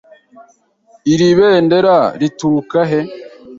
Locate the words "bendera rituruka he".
1.37-3.01